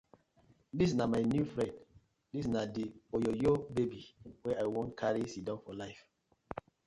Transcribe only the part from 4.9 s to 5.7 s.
karry sidon